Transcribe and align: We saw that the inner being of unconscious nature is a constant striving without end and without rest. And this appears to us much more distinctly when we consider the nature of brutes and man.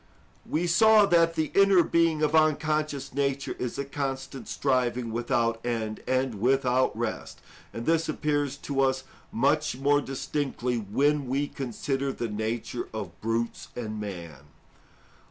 We 0.47 0.65
saw 0.65 1.05
that 1.05 1.35
the 1.35 1.51
inner 1.53 1.83
being 1.83 2.23
of 2.23 2.33
unconscious 2.33 3.13
nature 3.13 3.55
is 3.59 3.77
a 3.77 3.85
constant 3.85 4.47
striving 4.47 5.11
without 5.11 5.63
end 5.63 6.01
and 6.07 6.41
without 6.41 6.97
rest. 6.97 7.39
And 7.71 7.85
this 7.85 8.09
appears 8.09 8.57
to 8.57 8.81
us 8.81 9.03
much 9.31 9.77
more 9.77 10.01
distinctly 10.01 10.77
when 10.79 11.27
we 11.27 11.47
consider 11.47 12.11
the 12.11 12.29
nature 12.29 12.89
of 12.91 13.21
brutes 13.21 13.67
and 13.75 13.99
man. 14.01 14.45